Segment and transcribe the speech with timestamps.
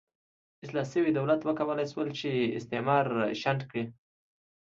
[0.63, 3.05] اصلاح شوي دولت وکولای شول چې استعمار
[3.41, 3.83] شنډ کړي.